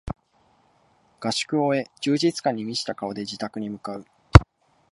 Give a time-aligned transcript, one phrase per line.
[1.19, 4.05] 合宿を終え充実感に満ちた顔で自宅に向かう